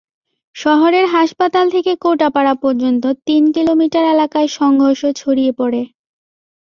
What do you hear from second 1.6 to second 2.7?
থেকে কোটাপাড়া